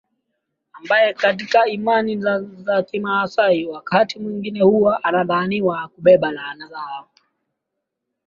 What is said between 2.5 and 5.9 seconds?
za kimaasai wakati mwingine huwa anadhaniwa